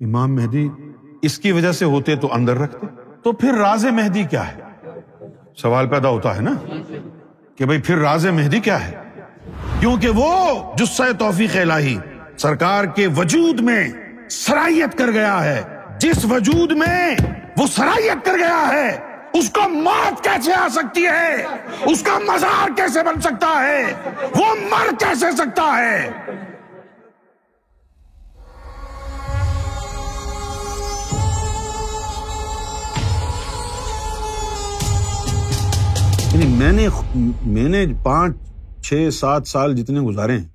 امام 0.00 0.34
مہدی 0.34 0.68
اس 1.22 1.38
کی 1.38 1.52
وجہ 1.52 1.72
سے 1.72 1.84
ہوتے 1.84 2.16
تو 2.16 2.32
اندر 2.32 2.56
رکھتے، 2.56 2.86
تو 3.22 3.32
پھر 3.32 3.54
راز 3.54 3.84
مہدی 3.84 4.22
کیا 4.30 4.46
ہے؟ 4.48 4.60
سوال 5.56 5.88
پیدا 5.88 6.08
ہوتا 6.08 6.36
ہے 6.36 6.40
نا؟ 6.40 6.52
کہ 7.56 7.64
بھائی 7.64 7.80
پھر 7.80 7.98
راز 7.98 8.26
مہدی 8.26 8.60
کیا 8.60 8.88
ہے؟ 8.88 8.94
کیونکہ 9.80 10.08
وہ 10.08 10.34
جسہ 10.76 11.02
توفیق 11.18 11.56
الہی 11.56 11.96
سرکار 12.36 12.84
کے 12.84 13.06
وجود 13.16 13.60
میں 13.60 13.88
سرائیت 14.30 14.98
کر 14.98 15.10
گیا 15.10 15.44
ہے، 15.44 15.62
جس 15.98 16.24
وجود 16.24 16.72
میں 16.72 17.16
وہ 17.58 17.66
سرائیت 17.66 18.24
کر 18.24 18.36
گیا 18.38 18.66
ہے، 18.72 18.98
اس 19.32 19.50
کو 19.50 19.68
موت 19.68 20.24
کیسے 20.24 20.52
آ 20.52 20.66
سکتی 20.68 21.06
ہے؟ 21.06 21.36
اس 21.86 22.02
کا 22.02 22.18
مزار 22.18 22.76
کیسے 22.76 23.02
بن 23.02 23.20
سکتا 23.20 23.58
ہے؟ 23.62 23.92
وہ 24.36 24.54
مر 24.70 24.94
کیسے 24.98 25.30
سکتا 25.36 25.76
ہے؟ 25.78 26.10
یعنی 36.32 36.46
میں 36.46 36.72
نے 36.72 36.88
میں 37.46 37.68
نے 37.68 37.84
پانچ، 38.02 38.36
چھ، 38.82 39.08
سات 39.12 39.46
سال 39.46 39.74
جتنے 39.76 40.00
گزارے 40.00 40.38
ہیں، 40.38 40.48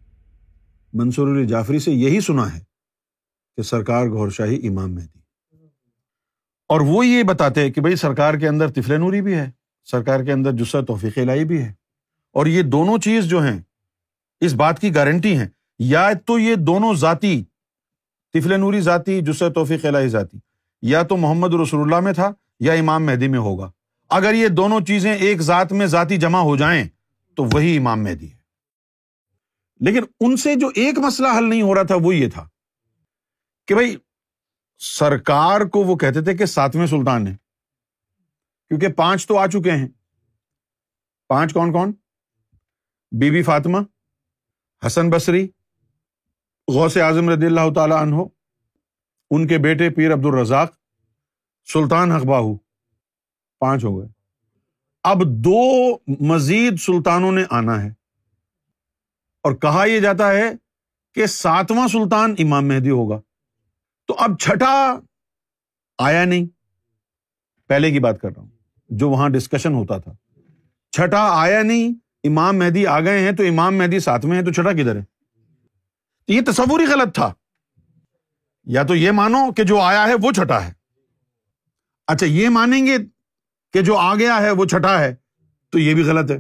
منصور 0.94 1.36
علی 1.36 1.46
جعفری 1.48 1.80
سے 1.80 1.92
یہی 1.92 2.20
سنا 2.20 2.56
ہے 2.56 2.60
کہ 3.58 3.62
سرکار 3.62 4.06
گور 4.06 4.30
شاہی 4.30 4.68
امام 4.68 4.96
مہدی 4.96 5.20
اور 6.70 6.82
وہ 6.82 7.06
یہ 7.08 7.24
بتاتے 7.24 7.70
کہ 7.72 7.82
بھائی 7.82 7.96
سرکار 7.96 8.34
کے 8.34 8.48
اندر 8.48 8.72
تفل 8.72 9.00
نوری 9.00 9.22
بھی 9.22 9.34
ہے، 9.34 9.50
سرکار 9.92 10.24
کے 10.24 10.32
اندر 10.32 10.52
جسہ 10.52 10.82
توفیق 10.88 11.18
لائی 11.18 11.46
بھی 11.46 11.62
ہے۔ 11.62 11.74
اور 12.34 12.46
یہ 12.46 12.62
دونوں 12.62 12.98
چیز 12.98 13.26
جو 13.26 13.44
ہیں، 13.44 13.60
اس 14.42 14.54
بات 14.54 14.80
کی 14.80 14.96
گارنٹی 14.96 15.38
ہے 15.40 15.48
یا 15.80 16.10
تو 16.26 16.40
یہ 16.40 16.55
دونوں 16.55 16.94
ذاتی 16.94 17.44
تفل 18.34 18.60
نوری 18.60 18.82
ذاتی 18.82 19.22
جسہ 19.22 19.50
توفیق 19.50 19.86
الہی 19.86 20.08
ذاتی، 20.08 20.38
یا 20.82 21.02
تو 21.02 21.18
محمد 21.18 21.54
رسول 21.54 21.82
اللہ 21.82 22.00
میں 22.00 22.14
تھا، 22.14 22.32
یا 22.60 22.74
امام 22.74 23.05
مہدی 23.05 23.27
میں 23.27 23.40
ہوگا۔ 23.40 23.71
اگر 24.10 24.34
یہ 24.34 24.48
دونوں 24.48 24.82
چیزیں 24.82 25.14
ایک 25.14 25.42
ذات 25.42 25.72
میں 25.72 25.86
ذاتی 25.86 26.18
جمع 26.18 26.40
ہو 26.40 26.58
جائیں، 26.58 26.88
تو 27.36 27.46
وہی 27.54 27.78
امام 27.78 28.04
مہدی 28.04 28.32
ہے۔ 28.32 28.38
لیکن 29.80 30.02
ان 30.20 30.38
سے 30.38 30.56
جو 30.56 30.68
ایک 30.68 31.00
مسئلہ 31.00 31.28
حل 31.38 31.50
نہیں 31.50 31.62
ہو 31.62 31.76
رہا 31.76 31.84
تھا، 31.84 31.96
وہ 32.02 32.16
یہ 32.16 32.30
تھا 32.30 32.50
کہ 33.68 33.74
بھائی، 33.74 33.98
سرکار 34.78 35.62
کو 35.62 35.84
وہ 35.84 35.96
کہتے 35.96 36.22
تھے 36.22 36.38
کہ 36.38 36.46
ساتویں 36.46 36.88
سلطان 36.88 37.28
ہے۔ 37.28 37.36
کیونکہ 38.68 38.88
پانچ 38.88 39.28
تو 39.28 39.38
آ 39.38 39.48
چکے 39.48 39.72
ہیں۔ 39.72 39.88
پانچ 41.28 41.54
کون 41.54 41.72
کون؟ 41.72 41.94
بی 43.20 43.32
بی 43.32 43.44
فاطمہ، 43.44 43.78
حسن 44.86 45.10
بصری، 45.10 45.48
غوث 46.74 46.98
اعظم 46.98 47.30
رضی 47.30 47.46
اللہ 47.46 47.74
تعالی 47.76 47.96
عنہ، 48.02 48.16
ان 49.32 49.48
کے 49.48 49.58
بیٹے 49.58 49.90
پیر 49.90 50.14
عبد 50.14 50.26
الرزاق 50.26 50.74
سلطان 51.74 52.12
حقباہ 52.12 52.42
پانچ 53.60 53.84
ہو 53.84 54.00
گئے۔ 54.00 54.08
اب 55.04 55.22
دو 55.26 55.98
مزید 56.20 56.80
سلطانوں 56.80 57.32
نے 57.32 57.44
آنا 57.50 57.84
ہے۔ 57.84 57.90
اور 59.44 59.56
کہا 59.56 59.86
یہ 59.86 60.00
جاتا 60.00 60.32
ہے 60.32 60.52
کہ 61.14 61.26
ساتواں 61.26 61.88
سلطان 61.88 62.36
امام 62.40 62.68
مہدی 62.68 62.90
ہوگا۔ 62.90 63.22
تو 64.08 64.16
اب 64.20 64.40
چھٹا 64.40 65.00
آیا 65.98 66.26
نہیں۔ 66.26 66.46
پہلے 67.68 67.92
کی 67.92 68.00
بات 68.00 68.22
کر 68.22 68.30
رہا 68.30 68.42
ہوں۔ 68.42 68.50
جو 68.90 69.09
وہاں 69.09 69.30
ڈسکشن 69.30 69.74
ہوتا 69.74 69.98
تھا۔ 69.98 70.14
چھٹا 70.92 71.42
آیا 71.42 71.64
نہیں، 71.64 71.94
امام 72.24 72.58
مہدی 72.58 72.88
آ 72.88 73.00
گئے 73.00 73.20
ہیں 73.20 73.31
تو 73.31 73.44
امام 73.44 73.78
مہدی 73.78 74.00
ساتھ 74.00 74.26
میں 74.26 74.38
ہے 74.38 74.46
تو 74.46 74.52
چھٹا 74.53 74.72
کدھر 74.72 74.96
ہے؟ 74.96 75.03
یہ 76.28 76.42
تصور 76.48 76.80
ہی 76.80 76.86
غلط 76.86 77.16
تھا۔ 77.16 77.34
یا 78.64 78.84
تو 78.84 78.96
یہ 78.96 79.12
مانو 79.12 79.52
کہ 79.52 79.64
جو 79.64 79.80
آیا 79.80 80.08
ہے 80.08 80.14
وہ 80.22 80.31
چھٹا 80.31 80.68
ہے۔ 80.68 80.74
اچھا 82.08 82.26
یہ 82.26 82.50
مانیں 82.50 82.86
گے 82.86 82.98
کہ 83.75 83.81
جو 83.81 83.97
آ 83.97 84.16
گیا 84.16 84.41
ہے، 84.41 84.51
وہ 84.51 84.66
چھٹا 84.66 85.00
ہے، 85.00 85.16
تو 85.69 85.79
یہ 85.79 85.94
بھی 85.94 86.03
غلط 86.03 86.31
ہے۔ 86.31 86.40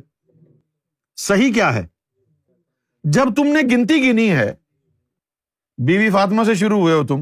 صحیح 1.15 1.53
کیا 1.53 1.75
ہے؟ 1.75 1.87
جب 3.03 3.35
تم 3.35 3.43
نے 3.43 3.61
گنتی 3.71 4.09
گنی 4.09 4.31
ہے، 4.31 4.55
بیوی 5.77 6.09
فاطمہ 6.09 6.43
سے 6.43 6.53
شروع 6.55 6.79
ہوئے 6.79 6.93
ہو 6.93 7.05
تم۔ 7.05 7.21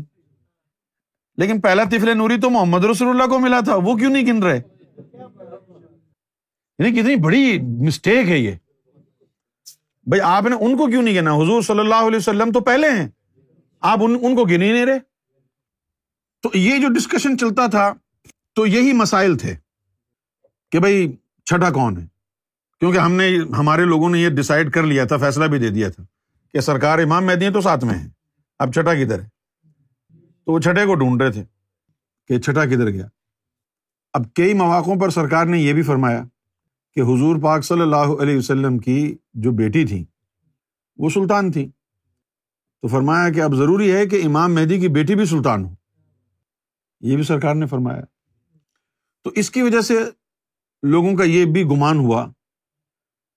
لیکن 1.37 1.61
پہلا 1.61 1.83
تفل 1.83 2.17
نوری 2.17 2.39
تو 2.41 2.49
محمد 2.49 2.85
رسول 2.85 3.09
اللہ 3.09 3.23
کو 3.23 3.39
ملا 3.39 3.59
تھا، 3.59 3.75
وہ 3.75 3.95
کیوں 3.95 4.11
نہیں 4.11 4.27
گن 4.27 4.43
رہے؟ 4.43 4.61
یعنی 6.79 7.01
کتنی 7.01 7.15
بڑی 7.15 7.59
مسٹیک 7.59 8.29
ہے 8.29 8.37
یہ۔ 8.37 8.51
بھائی، 10.03 10.21
آپ 10.21 10.43
نے 10.43 10.55
ان 10.55 10.77
کو 10.77 10.87
کیوں 10.87 11.01
نہیں 11.01 11.15
گنا؟ 11.15 11.33
حضور 11.33 11.61
صلی 11.61 11.79
اللہ 11.79 12.07
علیہ 12.07 12.17
وسلم 12.17 12.51
تو 12.51 12.59
پہلے 12.59 12.89
ہیں۔ 12.89 13.09
آپ 13.81 13.97
ان 14.01 14.17
ان 14.21 14.35
کو 14.35 14.43
گنے 14.43 14.71
نہیں 14.71 14.85
رہے۔ 14.85 14.99
تو 16.41 16.49
یہ 16.53 16.77
جو 16.77 16.87
ڈسکشن 16.87 17.37
چلتا 17.37 17.67
تھا، 17.67 17.93
تو 18.53 18.65
یہی 18.65 18.93
مسائل 18.93 19.37
تھے۔ 19.37 19.62
کہ 20.73 20.79
بھائی 20.79 21.15
چھٹا 21.45 21.69
کون 21.69 21.97
ہے؟ 21.97 22.07
کیونکہ 22.79 22.97
ہم 22.97 23.13
نے 23.13 23.37
ہمارے 23.57 23.85
لوگوں 23.85 24.09
نے 24.09 24.19
یہ 24.19 24.29
ڈسائڈ 24.29 24.71
کر 24.71 24.83
لیا 24.83 25.05
تھا، 25.05 25.17
فیصلہ 25.17 25.45
بھی 25.45 25.59
دے 25.59 25.69
دیا 25.69 25.89
تھا 25.89 26.03
کہ 26.51 26.59
سرکار 26.59 26.99
امام 26.99 27.25
مہدی 27.25 27.49
تو 27.49 27.61
ساتھ 27.61 27.85
میں 27.85 27.95
ہے 27.95 28.07
اب 28.59 28.73
چھٹا 28.73 28.93
کدھر 28.93 29.19
ہے؟ 29.19 29.27
تو 30.45 30.51
وہ 30.51 30.59
چھٹے 30.59 30.85
کو 30.85 30.95
ڈھونڈ 30.95 31.21
رہے 31.21 31.31
تھے 31.31 31.43
کہ 32.27 32.39
چھٹا 32.39 32.65
کدھر 32.65 32.89
گیا۔ 32.89 33.07
اب 34.13 34.33
کئی 34.33 34.53
مواقعوں 34.53 34.99
پر 34.99 35.09
سرکار 35.09 35.45
نے 35.45 35.59
یہ 35.59 35.73
بھی 35.73 35.81
فرمایا 35.81 36.23
کہ 36.93 36.99
حضور 36.99 37.35
پاک 37.41 37.65
صلی 37.65 37.81
اللہ 37.81 38.21
علیہ 38.21 38.37
وسلم 38.37 38.77
کی 38.77 39.15
جو 39.33 39.51
بیٹی 39.51 39.85
تھی 39.85 40.05
وہ 40.97 41.09
سلطان 41.09 41.51
تھی 41.51 41.69
تو 42.81 42.87
فرمایا 42.87 43.29
کہ 43.29 43.41
اب 43.41 43.55
ضروری 43.55 43.91
ہے 43.91 44.07
کہ 44.07 44.21
امام 44.25 44.55
مہدی 44.55 44.79
کی 44.79 44.87
بیٹی 44.87 45.15
بھی 45.15 45.25
سلطان 45.25 45.65
ہو۔ 45.65 45.75
یہ 47.01 47.15
بھی 47.15 47.23
سرکار 47.23 47.55
نے 47.55 47.65
فرمایا۔ 47.65 48.01
تو 49.23 49.29
اس 49.29 49.51
کی 49.51 49.61
وجہ 49.61 49.81
سے 49.81 49.99
لوگوں 50.83 51.15
کا 51.17 51.23
یہ 51.23 51.45
بھی 51.45 51.63
گمان 51.63 51.97
ہوا 51.97 52.31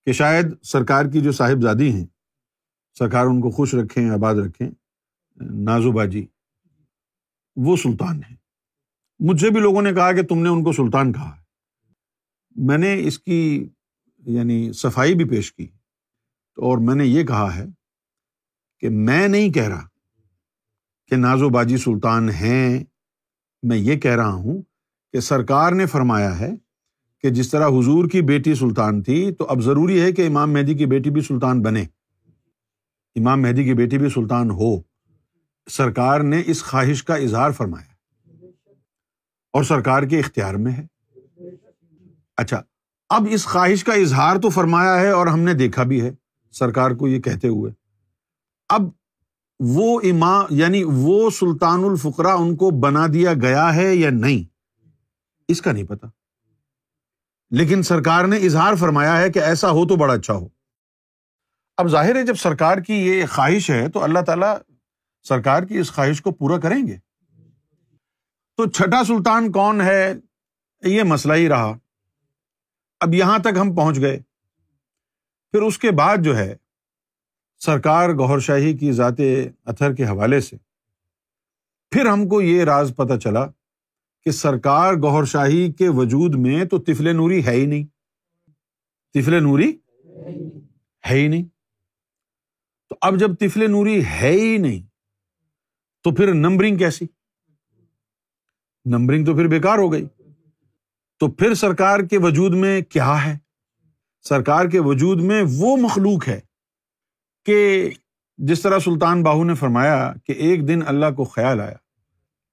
کہ 0.07 0.13
شاید 0.13 0.47
سرکار 0.63 1.05
کی 1.05 1.21
جو 1.21 1.33
صاحب 1.33 1.63
زادی 1.63 1.93
ہیں، 1.93 2.07
سرکار 2.99 3.27
ان 3.27 3.41
کو 3.41 3.51
خوش 3.51 3.75
رکھیں، 3.75 4.11
آباد 4.11 4.35
رکھیں، 4.35 4.71
نازو 5.65 5.93
باجی، 5.93 6.27
وہ 7.57 7.77
سلطان 7.77 8.21
ہے 8.31 8.35
مجھ 9.19 9.41
سے 9.41 9.51
بھی 9.51 9.61
لوگوں 9.61 9.83
نے 9.83 9.93
کہا 9.93 10.13
کہ 10.13 10.23
تم 10.23 10.43
نے 10.43 10.49
ان 10.49 10.65
کو 10.65 10.73
سلطان 10.73 11.13
کہا 11.13 11.37
ہے۔ 11.37 11.43
میں 12.57 12.79
نے 12.79 13.07
اس 13.07 13.19
کی 13.19 13.69
یعنی 14.17 14.73
صفائی 14.73 15.15
بھی 15.15 15.25
پیش 15.25 15.53
کی 15.53 15.65
اور 16.57 16.79
میں 16.79 16.95
نے 16.95 17.07
یہ 17.07 17.25
کہا 17.25 17.57
ہے 17.57 17.67
کہ 18.81 18.89
میں 18.89 19.29
نہیں 19.29 19.53
کہہ 19.53 19.69
رہا 19.69 19.89
کہ 21.07 21.17
نازو 21.17 21.49
باجی 21.49 21.77
سلطان 21.77 22.29
ہیں۔ 22.29 22.85
میں 23.63 23.77
یہ 23.77 24.01
کہہ 24.01 24.17
رہا 24.17 24.33
ہوں 24.33 24.63
کہ 25.13 25.21
سرکار 25.21 25.73
نے 25.73 25.87
فرمایا 25.87 26.39
ہے 26.39 26.66
کہ 27.23 27.31
جس 27.31 27.51
طرح 27.51 27.69
حضور 27.69 28.09
کی 28.09 28.23
بیٹی 28.23 28.55
سلطان 28.55 29.03
تھی، 29.03 29.33
تو 29.33 29.47
اب 29.47 29.61
ضروری 29.63 30.01
ہے 30.01 30.13
کہ 30.13 30.27
امام 30.27 30.53
مہدی 30.53 30.75
کی 30.75 30.87
بیٹی 30.87 31.11
بھی 31.11 31.21
سلطان 31.21 31.63
بنے۔ 31.63 31.83
امام 33.17 33.43
مہدی 33.43 33.65
کی 33.65 33.75
بیٹی 33.75 33.99
بھی 33.99 34.09
سلطان 34.09 34.51
ہو۔ 34.51 34.81
سرکار 35.71 36.21
نے 36.21 36.43
اس 36.47 36.63
خواہش 36.63 37.05
کا 37.05 37.15
اظہار 37.15 37.51
فرمایا۔ 37.51 37.97
اور 39.53 39.63
سرکار 39.63 40.03
کے 40.03 40.19
اختیار 40.19 40.55
میں 40.55 40.73
ہے۔ 40.73 40.87
اچھا 42.37 42.63
اب 43.09 43.27
اس 43.31 43.47
خواہش 43.47 43.85
کا 43.85 43.93
اظہار 43.93 44.37
تو 44.37 44.51
فرمایا 44.51 45.01
ہے 45.01 45.11
اور 45.11 45.27
ہم 45.27 45.41
نے 45.41 45.55
دیکھا 45.55 45.83
بھی 45.83 46.03
ہے۔ 46.03 46.11
سرکار 46.53 46.91
کو 46.91 47.09
یہ 47.09 47.21
کہتے 47.21 47.49
ہوئے۔ 47.49 47.73
اب 48.69 48.83
وہ 49.61 50.01
امام 50.05 50.45
یعنی 50.51 50.83
وہ 50.87 51.31
سلطان 51.31 51.85
الفقرا 51.85 52.35
ان 52.35 52.57
کو 52.57 52.71
بنا 52.71 53.07
دیا 53.13 53.33
گیا 53.43 53.75
ہے 53.75 53.95
یا 53.95 54.11
نہیں؟ 54.11 54.51
اس 55.49 55.63
کا 55.63 55.73
نہیں 55.73 55.85
پتا 55.85 56.09
لیکن 57.51 57.83
سرکار 57.83 58.25
نے 58.25 58.37
اظہار 58.37 58.75
فرمایا 58.75 59.19
ہے 59.19 59.33
کہ 59.33 59.39
ایسا 59.39 59.71
ہو 59.71 59.87
تو 59.87 59.97
بڑا 59.97 60.15
اچھا 60.15 60.35
ہو۔ 60.35 60.49
اب 61.77 61.89
ظاہر 61.89 62.17
ہے 62.17 62.23
جب 62.23 62.35
سرکار 62.35 62.77
کی 62.77 62.95
یہ 62.95 63.27
خواہش 63.27 63.71
ہے 63.71 63.89
تو 63.89 64.05
اللہ 64.05 64.19
تعالیٰ 64.19 64.57
سرکار 65.23 65.63
کی 65.63 65.79
اس 65.79 65.93
خواہش 65.93 66.23
کو 66.23 66.31
پورا 66.31 66.61
کریں 66.61 66.87
گے۔ 66.87 66.97
تو 68.57 68.71
چھٹا 68.71 69.05
سلطان 69.05 69.53
کون 69.53 69.81
ہے؟ 69.81 70.15
یہ 70.83 71.03
مسئلہ 71.03 71.33
ہی 71.33 71.49
رہا۔ 71.49 71.73
اب 73.01 73.15
یہاں 73.15 73.39
تک 73.39 73.59
ہم 73.61 73.75
پہنچ 73.75 74.01
گئے۔ 74.01 74.19
پھر 75.53 75.63
اس 75.63 75.79
کے 75.79 75.91
بعد 75.91 76.17
جو 76.17 76.37
ہے، 76.37 76.57
سرکار 77.59 78.09
گور 78.09 78.39
شاہی 78.39 78.79
کی 78.79 78.93
ذات 78.93 79.21
اتھر 79.65 79.95
کے 79.95 80.05
حوالے 80.05 80.41
سے۔ 80.41 80.57
پھر 81.91 82.07
ہم 82.07 82.29
کو 82.29 82.43
یہ 82.43 82.65
راز 82.65 82.93
پتہ 82.97 83.19
چلا 83.19 83.47
کہ 84.27 84.33
سرکار 84.33 84.95
گور 84.95 85.25
شاہی 85.25 85.73
کے 85.73 85.89
وجود 85.89 86.35
میں 86.35 86.65
تو 86.65 86.79
تفل 86.79 87.17
نوری 87.17 87.47
ہے 87.47 87.51
ہی 87.51 87.67
نہیں۔ 87.67 87.85
تفل 89.15 89.43
نوری 89.43 89.77
ہے 91.11 91.15
ہی 91.15 91.29
نہیں۔ 91.29 91.45
تو 92.89 92.97
اب 93.01 93.19
جب 93.19 93.35
تفل 93.35 93.71
نوری 93.71 94.05
ہے 94.05 94.31
ہی 94.31 94.59
نہیں، 94.59 94.87
تو 96.03 96.15
پھر 96.15 96.35
نمبرنگ 96.35 96.77
کیسی؟ 96.77 97.05
نمبرنگ 98.85 99.25
تو 99.25 99.35
پھر 99.35 99.49
بیکار 99.49 99.79
ہو 99.79 99.93
گئی۔ 99.93 100.07
تو 101.19 101.31
پھر 101.31 101.55
سرکار 101.55 102.01
کے 102.01 102.19
وجود 102.19 102.55
میں 102.55 102.81
کیا 102.83 103.25
ہے؟ 103.25 103.39
سرکار 104.23 104.67
کے 104.67 104.81
وجود 104.81 105.21
میں 105.21 105.43
وہ 105.57 105.77
مخلوق 105.77 106.29
ہے 106.29 106.41
کہ 107.45 107.91
جس 108.37 108.63
طرح 108.63 108.79
سلطان 108.79 109.23
باہو 109.23 109.45
نے 109.45 109.55
فرمایا 109.55 110.13
کہ 110.25 110.33
ایک 110.33 110.69
دن 110.69 110.81
اللہ 110.87 111.07
کو 111.17 111.25
خیال 111.25 111.61
آیا۔ 111.61 111.86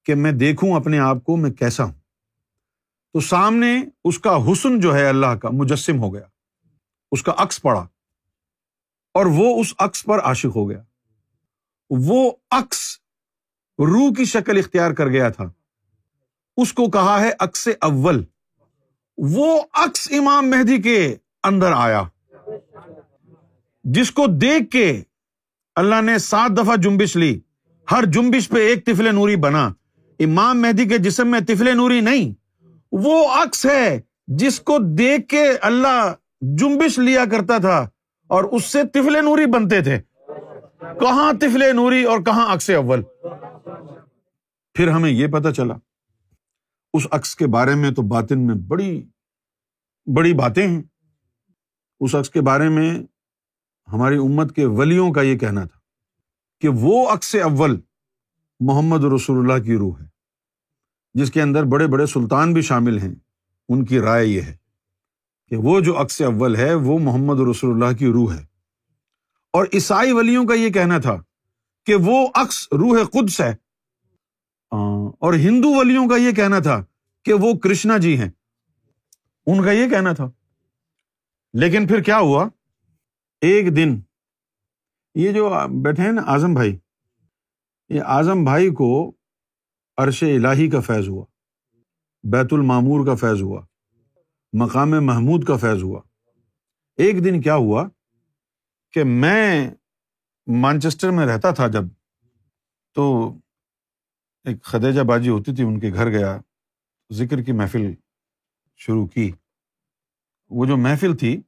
کہ 0.04 0.14
میں 0.14 0.32
دیکھوں 0.32 0.76
اپنے 0.76 0.98
آپ 0.98 1.24
کو 1.24 1.36
میں 1.36 1.50
کیسا 1.50 1.84
ہوں۔ 1.84 1.92
تو 3.12 3.20
سامنے 3.20 3.84
اس 4.04 4.18
کا 4.18 4.38
حسن 4.52 4.80
جو 4.80 4.94
ہے 4.94 5.08
اللہ 5.08 5.26
کا 5.26 5.48
مجسم 5.52 6.00
ہو 6.00 6.14
گیا۔ 6.14 6.24
اس 7.12 7.22
کا 7.22 7.32
عکس 7.36 7.62
پڑا۔ 7.62 7.86
اور 9.14 9.26
وہ 9.26 9.60
اس 9.60 9.74
عکس 9.78 10.04
پر 10.04 10.18
عاشق 10.18 10.56
ہو 10.56 10.70
گیا۔ 10.70 10.82
وہ 11.90 12.32
عکس 12.50 12.98
روح 13.78 14.14
کی 14.16 14.24
شکل 14.24 14.58
اختیار 14.58 14.90
کر 14.90 15.08
گیا 15.08 15.28
تھا۔ 15.28 15.44
اس 16.56 16.72
کو 16.72 16.90
کہا 16.90 17.20
ہے 17.20 17.30
عکس 17.40 17.68
اول۔ 17.80 18.24
وہ 19.18 19.62
عکس 19.72 20.12
امام 20.12 20.50
مہدی 20.50 20.82
کے 20.82 21.16
اندر 21.42 21.72
آیا۔ 21.76 22.02
جس 23.84 24.10
کو 24.10 24.26
دیکھ 24.26 24.70
کے 24.70 25.02
اللہ 25.74 26.00
نے 26.00 26.18
سات 26.18 26.50
دفعہ 26.50 26.76
جمبش 26.76 27.16
لی۔ 27.16 27.40
ہر 27.90 28.04
جمبش 28.06 28.48
پہ 28.48 28.58
ایک 28.58 28.86
تفل 28.86 29.14
نوری 29.14 29.36
بنا۔ 29.36 29.72
امام 30.18 30.62
مہدی 30.62 30.84
کے 30.84 30.98
جسم 30.98 31.28
میں 31.28 31.40
تفل 31.40 31.76
نوری 31.76 32.00
نہیں، 32.00 32.32
وہ 32.92 33.28
عکس 33.28 33.66
ہے 33.66 34.00
جس 34.26 34.60
کو 34.60 34.78
دیکھ 34.78 35.28
کے 35.28 35.42
اللہ 35.62 36.14
جمبش 36.40 36.98
لیا 36.98 37.24
کرتا 37.30 37.58
تھا 37.58 37.88
اور 38.26 38.44
اس 38.44 38.64
سے 38.64 38.84
تفل 38.84 39.24
نوری 39.24 39.46
بنتے 39.46 39.80
تھے۔ 39.80 39.98
کہاں 41.00 41.32
تفل 41.32 41.76
نوری 41.76 42.04
اور 42.04 42.18
کہاں 42.18 42.54
عکس 42.54 42.70
اول؟ 42.70 43.02
پھر 44.74 44.88
ہمیں 44.88 45.10
یہ 45.10 45.26
پتا 45.26 45.52
چلا، 45.52 45.74
اس 46.94 47.06
عکس 47.10 47.36
کے 47.36 47.46
بارے 47.46 47.74
میں 47.74 47.90
تو 47.90 48.02
باطن 48.02 48.46
میں 48.46 48.54
بڑی 48.54 49.02
بڑی 50.06 50.32
باتیں 50.32 50.66
ہیں۔ 50.68 50.82
اس 52.00 52.14
عکس 52.14 52.30
کے 52.30 52.40
بارے 52.40 52.68
میں 52.68 53.02
ہماری 53.92 54.16
امت 54.16 54.54
کے 54.56 54.66
ولیوں 54.66 55.12
کا 55.12 55.22
یہ 55.22 55.38
کہنا 55.38 55.64
تھا 55.64 55.78
کہ 56.60 56.68
وہ 56.68 57.10
عکس 57.10 57.34
اول 57.34 57.80
محمد 58.60 59.04
رسول 59.04 59.38
اللہ 59.38 59.64
کی 59.64 59.76
روح 59.76 60.00
ہے۔ 60.00 60.06
جس 61.14 61.30
کے 61.30 61.42
اندر 61.42 61.64
بڑے 61.64 61.86
بڑے 61.86 62.06
سلطان 62.06 62.52
بھی 62.52 62.62
شامل 62.62 62.98
ہیں۔ 62.98 63.14
ان 63.68 63.84
کی 63.84 64.00
رائے 64.00 64.26
یہ 64.26 64.40
ہے 64.40 64.56
کہ 65.48 65.56
وہ 65.56 65.80
جو 65.80 66.00
عکس 66.00 66.22
اول 66.22 66.56
ہے، 66.56 66.74
وہ 66.74 66.98
محمد 66.98 67.40
رسول 67.50 67.70
اللہ 67.74 67.96
کی 67.96 68.06
روح 68.06 68.34
ہے۔ 68.34 68.44
اور 69.52 69.66
عیسائی 69.74 70.12
ولیوں 70.12 70.44
کا 70.44 70.54
یہ 70.54 70.70
کہنا 70.70 70.98
تھا 70.98 71.16
کہ 71.84 71.94
وہ 71.94 72.28
عکس 72.34 72.68
روح 72.72 73.04
قدس 73.04 73.40
ہے۔ 73.40 73.54
اور 75.18 75.34
ہندو 75.34 75.68
ولیوں 75.74 76.08
کا 76.08 76.16
یہ 76.16 76.32
کہنا 76.32 76.58
تھا 76.58 76.84
کہ 77.24 77.32
وہ 77.32 77.54
کرشنا 77.54 77.96
جی 77.96 78.18
ہیں۔ 78.18 78.30
ان 79.46 79.64
کا 79.64 79.72
یہ 79.72 79.88
کہنا 79.90 80.12
تھا۔ 80.12 80.30
لیکن 81.52 81.86
پھر 81.86 82.02
کیا 82.02 82.18
ہوا؟ 82.18 82.48
ایک 83.40 83.76
دن 83.76 84.00
یہ 85.14 85.32
جو 85.32 85.52
بیٹھے 85.82 86.02
ہیں 86.02 86.12
نا 86.12 86.22
اعظم 86.22 86.54
بھائی 86.54 86.76
یہ 87.88 88.02
اعظم 88.02 88.44
بھائی 88.44 88.70
کو 88.70 89.12
عرش 89.96 90.22
الہی 90.22 90.70
کا 90.70 90.80
فیض 90.80 91.08
ہوا، 91.08 91.24
بیت 92.22 92.52
المامور 92.52 93.06
کا 93.06 93.14
فیض 93.14 93.42
ہوا، 93.42 93.66
مقام 94.52 94.90
محمود 94.90 95.44
کا 95.44 95.56
فیض 95.56 95.82
ہوا۔ 95.82 96.00
ایک 96.96 97.24
دن 97.24 97.40
کیا 97.40 97.54
ہوا 97.54 97.88
کہ 98.92 99.04
میں 99.04 99.70
مانچسٹر 100.46 101.10
میں 101.10 101.26
رہتا 101.26 101.50
تھا 101.50 101.68
جب 101.68 101.82
تو 102.94 103.34
ایک 104.44 104.62
خدیجہ 104.62 105.00
باجی 105.00 105.30
ہوتی 105.30 105.54
تھی، 105.54 105.64
ان 105.64 105.80
کے 105.80 105.92
گھر 105.92 106.10
گیا، 106.10 106.38
ذکر 107.12 107.42
کی 107.42 107.52
محفل 107.52 107.94
شروع 108.76 109.06
کی۔ 109.06 109.32
وہ 110.50 110.66
جو 110.66 110.76
محفل 110.76 111.16
تھی، 111.16 111.42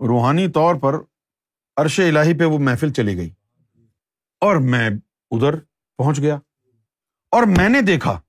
روحانی 0.00 0.48
طور 0.48 0.74
پر 0.74 0.94
عرش 1.76 2.00
الہی 2.00 2.38
پہ 2.38 2.44
وہ 2.44 2.58
محفل 2.58 2.92
چلی 2.92 3.16
گئی۔ 3.16 3.30
اور 4.40 4.56
میں 4.56 4.90
ادھر 5.30 5.56
پہنچ 5.98 6.18
گیا 6.18 6.34
اور 7.30 7.42
میں 7.42 7.68
نے 7.68 7.80
دیکھا 7.80 8.20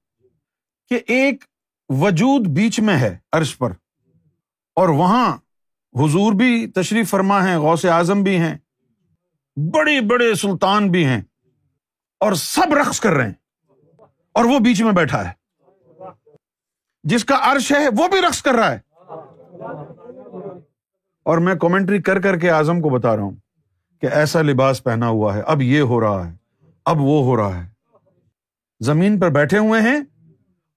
کہ 0.89 0.99
ایک 1.07 1.43
وجود 1.89 2.47
بیچ 2.47 2.79
میں 2.79 2.97
ہے 2.97 3.17
عرش 3.31 3.57
پر 3.57 3.71
اور 4.75 4.89
وہاں 4.89 5.37
حضور 5.95 6.33
بھی 6.33 6.67
تشریف 6.67 7.09
فرما 7.09 7.47
ہے 7.47 7.55
غوث 7.55 7.85
اعظم 7.85 8.23
بھی 8.23 8.39
ہیں، 8.39 8.57
بڑے 9.55 10.01
بڑے 10.01 10.35
سلطان 10.35 10.91
بھی 10.91 11.05
ہیں 11.05 11.21
اور 12.19 12.33
سب 12.33 12.73
رقص 12.73 12.99
کر 12.99 13.09
رہے 13.09 13.25
ہیں 13.25 13.33
اور 14.31 14.45
وہ 14.45 14.59
بیچ 14.59 14.81
میں 14.81 14.91
بیٹھا 14.91 15.29
ہے۔ 15.29 15.33
جس 17.03 17.25
کا 17.25 17.37
عرش 17.41 17.71
ہے 17.71 17.87
وہ 17.97 18.07
بھی 18.07 18.21
رقص 18.21 18.41
کر 18.41 18.53
رہا 18.53 18.71
ہے۔ 18.71 18.79
اور 21.23 21.37
میں 21.37 21.55
کامنٹری 21.55 22.01
کر 22.01 22.21
کر 22.21 22.39
کے 22.39 22.51
اعظم 22.51 22.81
کو 22.81 22.89
بتا 22.89 23.15
رہا 23.15 23.23
ہوں 23.23 23.35
کہ 24.01 24.05
ایسا 24.05 24.41
لباس 24.41 24.83
پہنا 24.83 25.07
ہوا 25.07 25.33
ہے، 25.33 25.41
اب 25.41 25.61
یہ 25.61 25.81
ہو 25.81 26.01
رہا 26.01 26.31
ہے۔ 26.31 26.38
اب 26.85 27.01
وہ 27.01 27.23
ہو 27.23 27.37
رہا 27.37 27.63
ہے۔ 27.63 27.69
زمین 28.79 29.19
پر 29.19 29.29
بیٹھے 29.29 29.57
ہوئے 29.57 29.81
ہیں 29.81 29.99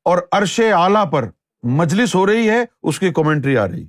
اور 0.03 0.19
عرش 0.33 0.61
اعلی 0.61 1.11
پر 1.13 1.31
مجلس 1.63 2.15
ہو 2.15 2.27
رہی 2.27 2.51
ہے، 2.51 2.65
اس 2.83 2.99
کی 2.99 3.13
کامنٹری 3.13 3.57
آ 3.57 3.69
رہی۔ 3.69 3.87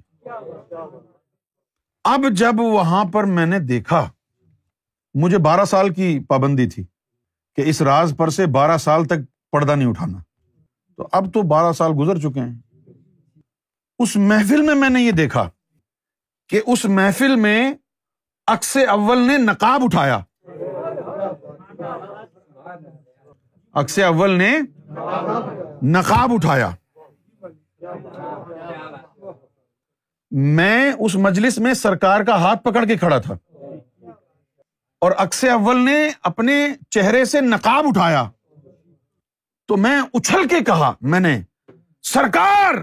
اب 2.04 2.26
جب 2.32 2.60
وہاں 2.60 3.06
پر 3.06 3.24
میں 3.24 3.46
نے 3.46 3.60
دیکھا، 3.60 4.10
مجھے 5.14 5.38
بارہ 5.38 5.66
سال 5.66 5.94
کی 5.94 6.20
پابندی 6.20 6.70
تھی 6.70 6.84
کہ 7.56 7.62
اس 7.66 7.82
راز 7.82 8.14
پر 8.18 8.30
سے 8.30 8.46
بارہ 8.46 8.78
سال 8.78 9.06
تک 9.06 9.52
پردہ 9.52 9.76
نہیں 9.76 9.88
اٹھانا۔ 9.88 10.18
تو 10.98 11.08
اب 11.12 11.34
تو 11.34 11.42
بارہ 11.42 11.74
سال 11.74 11.92
گزر 12.00 12.18
چکے 12.18 12.40
ہیں۔ 12.40 12.60
اس 14.00 14.16
محفل 14.16 14.62
میں 14.62 14.76
میں 14.76 14.90
نے 14.90 15.02
یہ 15.02 15.12
دیکھا 15.12 15.50
کہ 16.50 16.62
اس 16.68 16.86
محفل 16.86 17.36
میں 17.36 17.74
اکس 18.48 18.78
اول 18.90 19.18
نے 19.18 19.38
نقاب 19.38 19.82
اٹھایا۔ 19.84 20.20
اکس 23.74 24.00
اول 24.00 24.32
نے 24.32 24.60
نقاب 25.84 26.32
اٹھایا۔ 26.34 26.70
میں 30.32 30.92
اس 31.00 31.16
مجلس 31.16 31.58
میں 31.58 31.74
سرکار 31.74 32.22
کا 32.22 32.36
ہاتھ 32.36 32.64
پکڑ 32.64 32.86
کے 32.86 32.98
کھڑا 32.98 33.18
تھا۔ 33.18 33.34
اور 35.02 35.12
اکس 35.18 35.44
اول 35.44 35.86
نے 35.86 36.10
اپنے 36.24 36.68
چہرے 36.90 37.26
سے 37.26 37.42
نقاب 37.42 37.86
اٹھایا۔ 37.88 38.30
تو 39.68 39.78
میں 39.78 40.02
اچھل 40.14 40.48
کے 40.48 40.60
کہا، 40.60 40.94
میں 41.02 41.20
نے، 41.20 41.42
سرکار 42.02 42.76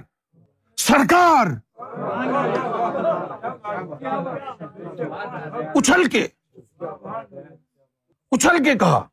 سرکار۔ 0.77 1.47
اچھل 5.75 6.05
کے 6.05 6.29
اچھل 8.31 8.65
کے 8.65 8.75
کہا۔ 8.75 9.09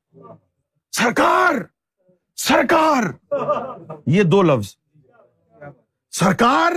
سرکار! 0.98 1.54
سرکار! 2.36 3.04
یہ 4.08 4.24
دو 4.24 4.42
لفظ۔ 4.42 4.78
سرکار! 6.12 6.72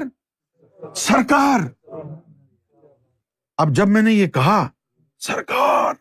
سرکار! 0.94 1.60
اب 3.56 3.68
جب 3.70 3.88
میں 3.88 4.02
نے 4.02 4.12
یہ 4.12 4.26
کہا، 4.26 4.68
سرکار! 5.18 5.94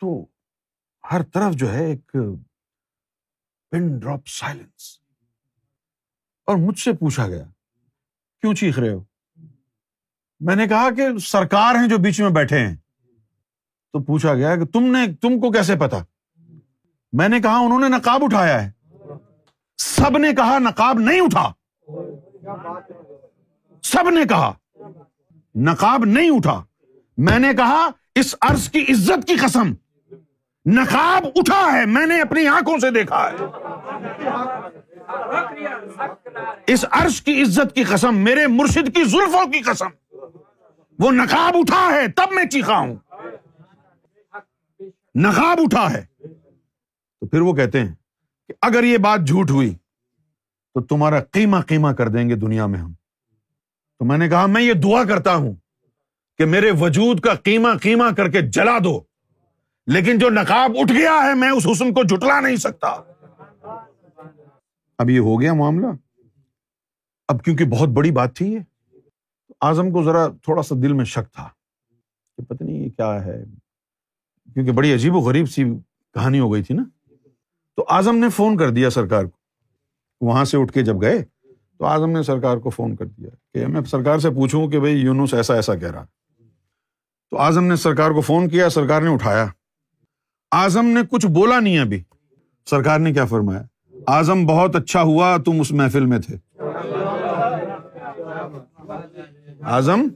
تو 0.00 0.26
ہر 1.12 1.22
طرف 1.22 1.54
جو 1.54 1.72
ہے 1.72 1.84
ایک 1.86 2.12
پن 3.70 3.98
ڈراپ 3.98 4.20
سائلنس۔ 4.26 5.00
اور 6.46 6.56
مجھ 6.56 6.78
سے 6.78 6.92
پوچھا 6.92 7.28
گیا، 7.28 7.44
کیوں 8.40 8.54
چیخ 8.54 8.78
رہے 8.78 8.92
ہو؟ 8.92 9.04
میں 10.40 10.56
نے 10.56 10.66
کہا 10.66 10.88
کہ 10.90 11.18
سرکار 11.18 11.74
ہیں 11.74 11.88
جو 11.88 11.96
بیچ 11.98 12.20
میں 12.20 12.30
بیٹھے 12.30 12.58
ہیں۔ 12.58 12.76
تو 13.92 14.04
پوچھا 14.04 14.34
گیا 14.34 14.56
کہ 14.56 14.64
تم 14.64 14.82
نے، 14.82 15.12
تم 15.12 15.40
کو 15.40 15.52
کیسے 15.52 15.74
پتا؟ 15.76 15.96
میں 17.12 17.28
نے 17.28 17.40
کہا 17.40 17.56
انہوں 17.56 17.78
نے 17.78 17.88
نقاب 17.88 18.24
اٹھایا 18.24 18.66
ہے۔ 18.66 18.70
سب 19.78 20.18
نے 20.18 20.32
کہا 20.32 20.58
نقاب 20.58 20.98
نہیں 20.98 21.20
اٹھا۔ 21.20 21.52
سب 23.82 24.10
نے 24.10 24.24
کہا 24.28 24.52
نقاب 25.54 26.04
نہیں 26.04 26.30
اٹھا۔ 26.30 26.64
میں 27.18 27.38
نے 27.38 27.52
کہا 27.56 27.88
اس 28.14 28.34
عرض 28.40 28.68
کی 28.68 28.82
عزت 28.82 29.28
کی 29.28 29.36
قسم۔ 29.36 29.72
نقاب 30.66 31.26
اٹھا 31.36 31.72
ہے، 31.72 31.86
میں 31.86 32.06
نے 32.06 32.20
اپنی 32.20 32.46
آنکھوں 32.46 32.78
سے 32.78 32.90
دیکھا 32.90 33.30
ہے۔ 33.30 33.36
اس 36.66 36.84
عرش 36.90 37.22
کی 37.22 37.42
عزت 37.42 37.74
کی 37.74 37.84
قسم، 37.84 38.16
میرے 38.16 38.46
مرشد 38.46 38.94
کی 38.94 39.04
زلفوں 39.04 39.52
کی 39.52 39.58
قسم۔ 39.58 39.86
وہ 40.98 41.10
نقاب 41.10 41.56
اٹھا 41.56 41.88
ہے، 41.92 42.08
تب 42.08 42.32
میں 42.32 42.44
چیخا 42.44 42.78
ہوں۔ 42.78 42.96
نقاب 45.14 45.58
اٹھا 45.62 45.92
ہے۔ 45.92 46.06
تو 47.20 47.26
پھر 47.26 47.40
وہ 47.40 47.52
کہتے 47.52 47.80
ہیں 47.80 47.94
کہ 48.48 48.54
اگر 48.62 48.84
یہ 48.84 48.98
بات 48.98 49.20
جھوٹ 49.26 49.50
ہوئی 49.50 49.74
تو 50.74 50.82
تمہارا 50.82 51.20
قیمہ 51.20 51.56
قیمہ 51.66 51.88
کر 51.88 52.08
دیں 52.08 52.28
گے 52.28 52.34
دنیا 52.34 52.66
میں 52.66 52.80
ہم۔ 52.80 52.92
تو 53.98 54.04
میں 54.04 54.18
نے 54.18 54.28
کہا، 54.28 54.46
میں 54.46 54.62
یہ 54.62 54.72
دعا 54.72 55.04
کرتا 55.04 55.34
ہوں 55.34 55.54
کہ 56.38 56.44
میرے 56.44 56.70
وجود 56.80 57.20
کا 57.20 57.34
قیمہ 57.34 57.68
قیمہ 57.82 58.04
کر 58.16 58.30
کے 58.30 58.40
جلا 58.40 58.78
دو۔ 58.84 59.00
لیکن 59.86 60.18
جو 60.18 60.30
نقاب 60.30 60.70
اٹھ 60.78 60.92
گیا 60.92 61.22
ہے، 61.22 61.34
میں 61.34 61.50
اس 61.50 61.66
حسن 61.72 61.94
کو 61.94 62.02
جٹلا 62.02 62.40
نہیں 62.40 62.56
سکتا۔ 62.56 62.88
اب 64.98 65.10
یہ 65.10 65.18
ہو 65.18 65.40
گیا 65.40 65.52
معاملہ۔ 65.52 65.86
اب 67.28 67.44
کیونکہ 67.44 67.64
بہت 67.64 67.88
بڑی 67.88 68.10
بات 68.10 68.36
تھی 68.36 68.52
یہ 68.52 68.58
آزم 69.60 69.90
کو 69.90 70.02
ذرا 70.02 70.28
تھوڑا 70.28 70.62
سا 70.62 70.74
دل 70.82 70.92
میں 70.92 71.04
شک 71.04 71.34
تھا 71.34 71.48
کہ 72.36 72.44
پتہ 72.44 72.64
نہیں 72.64 72.76
یہ 72.76 72.90
کیا 72.90 73.24
ہے۔ 73.24 73.44
کیونکہ 74.54 74.72
بڑی 74.72 74.94
عجیب 74.94 75.14
و 75.14 75.18
غریب 75.18 75.50
سی 75.50 75.64
کہانی 76.14 76.40
ہو 76.40 76.52
گئی 76.52 76.62
تھی 76.62 76.74
نا۔ 76.74 76.82
تو 77.78 77.84
اعظم 77.88 78.16
نے 78.16 78.28
فون 78.28 78.56
کر 78.56 78.70
دیا 78.70 78.90
سرکار 78.90 79.24
کو۔ 79.24 79.36
وہاں 80.20 80.44
سے 80.44 80.56
اٹھ 80.56 80.72
کے 80.72 80.82
جب 80.82 81.02
گئے 81.02 81.24
تو 81.78 81.86
اعظم 81.86 82.10
نے 82.10 82.22
سرکار 82.22 82.56
کو 82.56 82.70
فون 82.70 82.96
کر 82.96 83.04
دیا 83.04 83.28
کہ 83.54 83.66
میں 83.66 83.80
سرکار 83.82 84.18
سے 84.18 84.30
پوچھوں 84.30 84.68
کہ 84.68 84.80
بھائی 84.80 84.96
یونس 84.96 85.34
ایسا 85.34 85.54
ایسا 85.54 85.74
کہہ 85.74 85.90
رہا۔ 85.90 86.04
تو 87.30 87.40
اعظم 87.40 87.64
نے 87.64 87.76
سرکار 87.76 88.10
کو 88.10 88.20
فون 88.20 88.48
کیا، 88.48 88.68
سرکار 88.68 89.02
نے 89.02 89.14
اٹھایا۔ 89.14 89.46
اعظم 90.52 90.86
نے 90.86 91.00
کچھ 91.10 91.26
بولا 91.26 91.60
نہیں 91.60 91.78
ابھی۔ 91.78 92.02
سرکار 92.66 92.98
نے 92.98 93.12
کیا 93.12 93.24
فرمایا؟ 93.24 93.62
اعظم 94.08 94.46
بہت 94.46 94.76
اچھا 94.76 95.02
ہوا، 95.02 95.36
تم 95.44 95.60
اس 95.60 95.72
محفل 95.72 96.06
میں 96.06 96.18
تھے۔ 96.18 96.36
اعظم؟ 99.62 100.08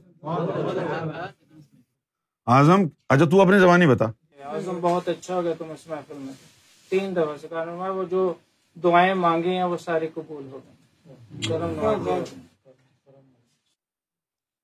اعظم 2.47 2.85
اچھا 3.09 3.25
تو 3.25 3.41
اپنی 3.41 3.59
زبانی 3.59 3.87
بتا۔ 3.87 4.05
اعظم 4.05 4.77
بہت 4.81 5.09
اچھا 5.09 5.35
ہو 5.35 5.43
گیا 5.43 5.53
تم 5.57 5.65
اس 5.71 5.87
محفل 5.87 6.17
میں۔ 6.17 6.52
تین 6.93 7.15
دفعہ 7.15 7.35
سے 7.41 7.47
کہا 7.47 7.63
فرمایا 7.65 7.91
وہ 7.91 8.03
جو 8.03 8.33
دعائیں 8.77 9.13
مانگی 9.13 9.55
ہیں 9.55 9.63
وہ 9.63 9.77
ساری 9.77 10.07
قبول 10.13 10.47
ہو 10.51 10.59
گئی 10.59 11.47
نواز 11.49 12.33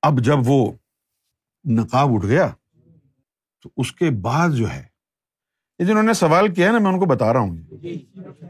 اب 0.02 0.20
جب 0.20 0.38
وہ 0.46 0.58
نقاب 1.64 2.14
اٹھ 2.14 2.26
گیا 2.26 2.48
تو 3.64 3.70
اس 3.76 3.92
کے 3.92 4.10
بعد 4.20 4.48
جو 4.50 4.70
ہے 4.70 4.82
یہ 5.78 5.84
جنہوں 5.84 6.02
نے 6.02 6.12
سوال 6.12 6.54
کیا 6.54 6.66
ہے 6.66 6.72
نا 6.72 6.78
میں 6.78 6.90
ان 6.90 6.98
کو 6.98 7.06
بتا 7.06 7.32
رہا 7.32 7.40
ہوں۔ 7.40 7.56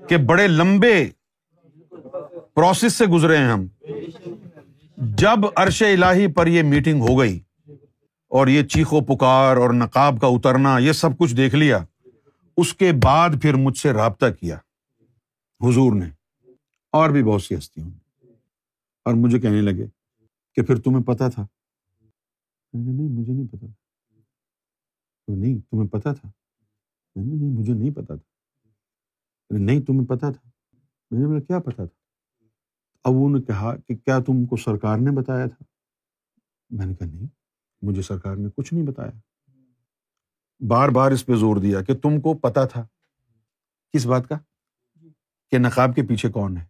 کہ 0.08 0.16
بڑے 0.16 0.46
لمبے 0.48 0.94
پروسیس 2.54 2.92
سے 2.92 3.06
گزرے 3.06 3.36
ہیں 3.36 3.50
ہم۔ 3.50 3.66
جب 5.16 5.46
عرش 5.56 5.82
الہی 5.82 6.32
پر 6.32 6.46
یہ 6.46 6.62
میٹنگ 6.62 7.00
ہو 7.00 7.18
گئی 7.20 7.38
اور 8.32 8.46
یہ 8.46 8.62
چیخو 8.66 9.00
پکار 9.00 9.56
اور 9.56 9.70
نقاب 9.74 10.20
کا 10.20 10.26
اترنا 10.26 10.78
یہ 10.78 10.92
سب 10.92 11.18
کچھ 11.18 11.34
دیکھ 11.34 11.54
لیا 11.54 11.78
اس 12.60 12.74
کے 12.74 12.92
بعد 13.02 13.30
پھر 13.42 13.54
مجھ 13.54 13.78
سے 13.78 13.92
رابطہ 13.92 14.26
کیا۔ 14.40 14.56
حضور 15.60 15.92
نے۔ 15.92 16.10
اور 16.92 17.10
بھی 17.10 17.22
بہت 17.24 17.42
سی 17.42 17.58
ہستیوں 17.58 17.90
نے 17.90 18.26
اور 19.04 19.14
مجھے 19.14 19.40
کہنے 19.40 19.60
لگے 19.62 19.86
کہ 20.54 20.62
پھر 20.62 20.80
تمہیں 20.80 21.04
پتا 21.04 21.28
تھا۔ 21.28 21.46
نہیں، 22.72 23.20
مجھے 23.20 23.32
نہیں 23.32 23.48
پتا 23.48 23.66
تھا۔ 23.66 23.72
نہیں، 25.28 25.58
تمہیں 25.70 25.88
پتا 25.88 26.12
تھا۔ 26.12 26.30
نہیں، 27.14 27.58
مجھے 27.58 27.72
نہیں 27.72 27.90
پتا 27.90 28.16
تھا۔ 28.16 28.68
نہیں، 29.50 29.80
تمہیں 29.80 30.06
پتا 30.08 30.30
تھا۔ 30.32 30.50
میں 31.10 31.20
نے 31.20 31.26
بولا 31.26 31.40
کیا 31.40 31.58
پتا 31.58 31.84
تھا؟ 31.84 32.44
اب 33.04 33.12
انہوں 33.12 33.28
نے 33.28 33.40
کہا 33.40 33.76
کہ 33.76 33.94
کیا 33.94 34.18
تم 34.18 34.46
کو 34.46 34.56
سرکار 34.56 34.98
نے 34.98 35.10
بتایا 35.10 35.46
تھا؟ 35.46 35.62
میں 36.70 36.86
نے 36.86 36.94
کہا، 36.94 37.06
نہیں، 37.06 37.26
مجھے 37.82 38.02
سرکار 38.02 38.36
نے 38.36 38.48
کچھ 38.56 38.74
نہیں 38.74 38.86
بتایا۔ 38.86 39.29
بار 40.68 40.88
بار 40.88 41.10
اس 41.10 41.26
پہ 41.26 41.34
زور 41.34 41.56
دیا 41.56 41.82
کہ 41.82 41.94
تم 41.94 42.20
کو 42.20 42.34
پتا 42.34 42.64
تھا۔ 42.64 42.86
کس 43.92 44.06
بات 44.06 44.28
کا؟ 44.28 44.38
کہ 45.50 45.58
نقاب 45.58 45.94
کے 45.94 46.02
پیچھے 46.02 46.28
کون 46.28 46.56
ہے۔ 46.56 46.64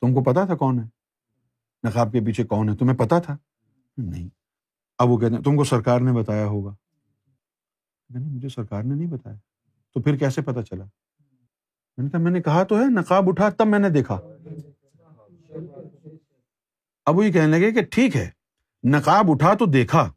تم 0.00 0.14
کو 0.14 0.22
پتا 0.22 0.44
تھا 0.44 0.56
کون 0.56 0.78
ہے؟ 0.78 0.84
نقاب 1.86 2.12
کے 2.12 2.20
پیچھے 2.20 2.44
کون 2.44 2.68
ہے؟ 2.68 2.76
تمہیں 2.76 2.96
پتا 2.96 3.18
تھا؟ 3.18 3.36
نہیں۔ 3.96 4.28
اب 4.98 5.08
وہ 5.08 5.18
کہتے 5.18 5.34
ہیں، 5.34 5.42
تم 5.42 5.56
کو 5.56 5.64
سرکار 5.64 6.00
نے 6.00 6.12
بتایا 6.12 6.46
ہوگا۔ 6.46 6.74
نہیں 8.08 8.30
مجھے 8.30 8.48
سرکار 8.48 8.82
نے 8.82 8.94
نہیں 8.94 9.10
بتایا۔ 9.10 9.36
تو 9.94 10.02
پھر 10.02 10.16
کیسے 10.16 10.42
پتا 10.42 10.62
چلا؟ 10.62 10.84
میں 11.96 12.04
نے 12.04 12.10
کہا، 12.10 12.18
میں 12.18 12.30
نے 12.30 12.42
کہا 12.42 12.62
تو 12.62 12.78
ہے، 12.78 12.84
نقاب 12.90 13.28
اٹھا 13.28 13.48
تب 13.50 13.66
میں 13.66 13.78
نے 13.78 13.88
دیکھا۔ 13.88 14.20
اب 17.06 17.16
وہ 17.16 17.26
یہ 17.26 17.32
کہنے 17.32 17.46
لگے 17.46 17.72
کہ 17.72 17.82
ٹھیک 17.82 18.16
ہے، 18.16 18.30
نقاب 18.84 19.24
اٹھا 19.28 19.54
تو 19.54 19.66
دیکھا، 19.66 20.12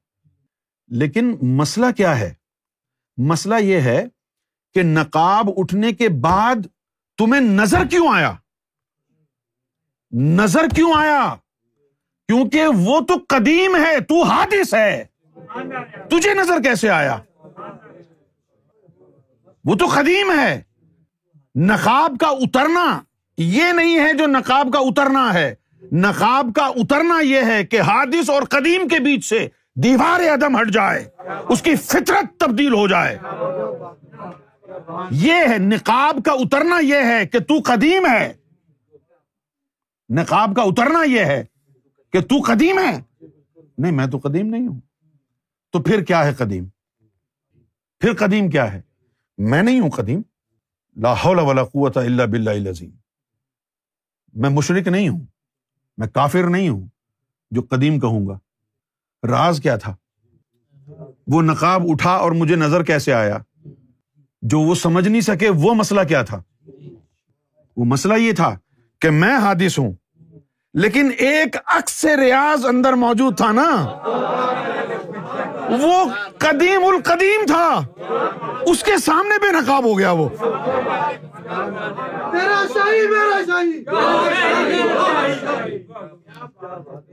لیکن 0.88 1.36
مسئلہ 1.41 1.86
کیا 1.98 2.20
ہے؟ 2.20 2.34
مسئلہ 3.17 3.55
یہ 3.55 3.79
ہے 3.79 4.05
کہ 4.74 4.84
نقاب 4.84 5.50
اٹھنے 5.57 5.91
کے 5.91 6.10
بعد 6.10 6.55
تمہیں 7.17 7.41
نظر 7.41 7.86
کیوں 7.86 8.07
آیا؟ 8.13 8.34
نظر 10.12 10.65
کیوں 10.75 10.93
آیا؟ 10.95 11.36
کیونکہ 12.27 12.67
وہ 12.67 13.01
تو 13.01 13.13
قدیم 13.27 13.75
ہے، 13.75 14.00
تو 14.00 14.24
حادث 14.24 14.74
ہے۔ 14.74 15.05
تجھے 16.10 16.34
نظر 16.34 16.62
کیسے 16.62 16.89
آیا؟ 16.89 17.17
وہ 19.65 19.75
تو 19.75 19.86
قدیم 19.86 20.39
ہے۔ 20.39 20.62
نقاب 21.55 22.15
کا 22.19 22.27
اترنا 22.27 23.01
یہ 23.38 23.63
نہیں 23.63 24.00
ہے 24.00 24.13
جو 24.13 24.25
نقاب 24.25 24.67
کا 24.74 24.79
اترنا 24.79 25.34
ہے۔ 25.34 25.55
نقاب 25.91 26.48
کا 26.55 26.65
اترنا 26.65 27.19
یہ 27.22 27.41
ہے 27.45 27.65
کہ 27.65 27.81
حادث 27.81 28.29
اور 28.29 28.43
قدیم 28.43 28.88
کے 28.88 29.00
بیچ 29.00 29.25
سے 29.25 29.48
دیوار 29.84 30.34
عدم 30.34 30.62
ہٹ 30.62 30.74
جائے، 30.74 31.10
اس 31.50 31.62
کی 31.62 31.75
فطرت 31.75 32.39
تبدیل 32.39 32.74
ہو 32.74 32.88
جائے۔ 32.88 33.17
یہ 35.12 35.34
ہے، 35.34 35.58
نقاب 35.58 36.17
کا 36.25 36.32
اترنا 36.32 36.79
یہ 36.79 36.96
ہے 36.96 37.27
کہ 37.27 37.39
تو 37.39 37.53
قدیم 37.65 38.05
ہے۔ 38.05 38.34
نقاب 40.10 40.53
کا 40.55 40.62
اترنا 40.62 41.03
یہ 41.03 41.20
ہے 41.20 41.44
کہ 42.13 42.22
تو 42.22 42.36
قدیم 42.48 42.79
ہے۔ 42.79 43.25
نہیں، 43.77 43.91
میں 43.91 44.08
تو 44.08 44.17
قدیم 44.17 44.48
نہیں 44.48 44.67
ہوں۔ 44.67 44.79
تو 45.72 45.82
پھر 45.82 46.03
کیا 46.03 46.25
ہے 46.25 46.34
قدیم؟ 46.34 46.65
پھر 48.00 48.13
قدیم 48.13 48.50
کیا 48.50 48.74
ہے؟ 48.74 48.82
میں 49.38 49.63
نہیں 49.63 49.79
ہوں 49.79 49.89
قدیم۔ 49.89 50.22
لا 50.96 51.13
حول 51.13 51.39
ولا 51.39 51.63
قوت 51.63 51.98
الا 51.98 52.25
باللہ 52.25 52.50
العظیم۔ 52.50 52.89
میں 54.34 54.50
مشرق 54.50 54.88
نہیں 54.88 55.10
ہوں، 55.10 55.25
میں 55.98 56.08
کافر 56.08 56.44
نہیں 56.50 56.70
ہوں، 56.70 56.88
جو 57.51 57.62
قدیم 57.62 58.00
کہوں 58.00 58.27
گا۔ 58.27 58.39
راز 59.27 59.60
کیا 59.63 59.75
تھا؟ 59.75 59.96
وہ 61.27 61.41
نقاب 61.41 61.84
اٹھا 61.89 62.15
اور 62.15 62.32
مجھے 62.32 62.55
نظر 62.55 62.84
کیسے 62.84 63.13
آیا؟ 63.13 63.38
جو 64.41 64.60
وہ 64.60 64.75
سمجھ 64.75 65.08
نہیں 65.08 65.22
سکے 65.22 65.50
وہ 65.50 65.74
مسئلہ 65.74 66.01
کیا 66.08 66.22
تھا؟ 66.22 66.41
وہ 67.77 67.86
مسئلہ 67.86 68.13
یہ 68.13 68.32
تھا 68.32 68.58
کہ 69.01 69.10
میں 69.10 69.36
حادث 69.38 69.79
ہوں، 69.79 69.94
لیکن 70.74 71.12
ایک 71.17 71.55
عکس 71.65 72.05
ریاض 72.05 72.65
اندر 72.65 72.94
موجود 72.94 73.38
تھا 73.38 73.51
نا؟ 73.51 73.70
وہ 75.70 76.03
قدیم 76.38 76.84
القدیم 76.84 77.46
تھا۔ 77.48 77.79
اس 78.67 78.84
کے 78.84 78.98
سامنے 78.98 79.39
بے 79.39 79.51
نقاب 79.51 79.84
ہو 79.84 79.98
گیا 80.00 80.12
وہ۔ 80.12 80.29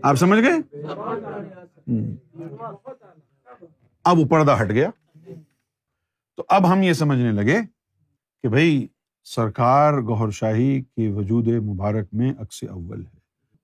آپ 0.02 0.14
سمجھ 0.14 0.41
گئے؟ 0.41 0.87
اب 4.05 4.19
وہ 4.19 4.25
پردہ 4.25 4.57
ہٹ 4.62 4.71
گیا۔ 4.71 4.91
تو 6.37 6.45
اب 6.49 6.73
ہم 6.73 6.83
یہ 6.83 6.93
سمجھنے 6.93 7.33
لگے 7.33 7.59
کہ 8.43 8.49
بھائی 8.49 8.88
سرکار 9.25 9.93
گہر 9.93 10.31
شاہی 10.31 10.83
کے 10.83 11.09
وجود 11.09 11.49
مبارک 11.49 12.09
میں 12.12 12.33
اکس 12.38 12.64
اول 12.71 13.07
ہے۔ 13.07 13.19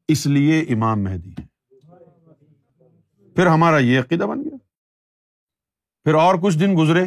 اس 0.09 0.27
لیے 0.27 0.61
امام 0.61 1.05
مہدی 1.05 1.31
ہے 1.31 1.75
پھر 3.35 3.47
ہمارا 3.47 3.79
یہ 3.79 4.01
عقیدہ 4.01 4.25
بن 4.25 4.43
گیا۔ 4.45 4.57
پھر 6.05 6.15
اور 6.15 6.35
کچھ 6.43 6.59
دن 6.59 6.77
گزرے۔ 6.79 7.05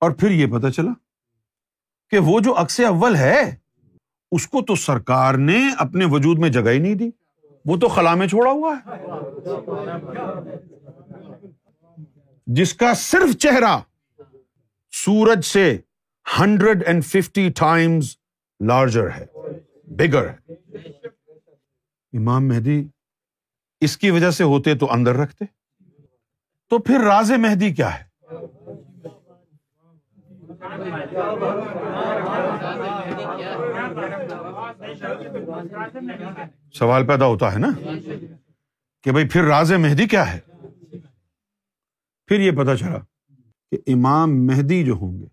اور 0.00 0.10
پھر 0.10 0.30
یہ 0.30 0.46
پتا 0.46 0.70
چلا 0.70 0.92
کہ 2.10 2.18
وہ 2.18 2.40
جو 2.40 2.56
اکس 2.56 2.80
اول 2.80 3.16
ہے، 3.16 3.56
اس 4.32 4.46
کو 4.46 4.62
تو 4.62 4.74
سرکار 4.74 5.34
نے 5.34 5.68
اپنے 5.78 6.04
وجود 6.04 6.38
میں 6.38 6.48
جگہ 6.48 6.70
ہی 6.70 6.78
نہیں 6.78 6.94
دی۔ 6.94 7.10
وہ 7.64 7.76
تو 7.76 7.88
خلا 7.88 8.14
میں 8.14 8.26
چھوڑا 8.26 8.50
ہوا 8.50 8.76
ہے۔ 8.76 8.90
جس 12.46 12.74
کا 12.74 12.94
صرف 12.94 13.36
چہرہ 13.36 13.78
سورج 14.92 15.44
سے 15.44 15.78
hundred 16.40 16.82
and 16.86 17.04
fifty 17.04 17.50
times 17.56 18.16
larger 18.60 19.10
ہے، 19.10 19.26
بگر 19.84 20.28
ہے۔ 20.28 20.52
امام 22.12 22.48
مہدی 22.48 22.88
اس 23.80 23.96
کی 23.96 24.10
وجہ 24.10 24.30
سے 24.30 24.44
ہوتے 24.44 24.74
تو 24.74 24.92
اندر 24.92 25.14
رکھتے۔ 25.14 25.44
تو 26.70 26.78
پھر 26.78 27.00
راز 27.00 27.32
مہدی 27.32 27.74
کیا 27.74 28.00
ہے؟ 28.00 28.04
سوال 36.72 37.06
پیدا 37.06 37.26
ہوتا 37.26 37.54
ہے 37.54 37.58
نا 37.58 37.68
کہ 39.02 39.10
بھائی 39.10 39.28
پھر 39.28 39.44
راز 39.44 39.72
مہدی 39.72 40.06
کیا 40.06 40.34
ہے؟ 40.34 40.40
پھر 42.26 42.40
یہ 42.40 42.50
پتا 42.50 42.76
چلا 42.76 42.98
کہ 43.70 43.78
امام 43.86 44.46
مہدی 44.46 44.84
جو 44.84 44.92
ہوں 44.92 45.20
گے، 45.20 45.26